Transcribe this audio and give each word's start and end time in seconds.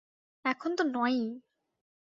এখন 0.45 0.71
তো 0.77 0.83
নয়ই। 0.93 1.21